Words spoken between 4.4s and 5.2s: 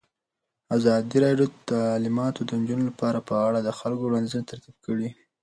ترتیب کړي.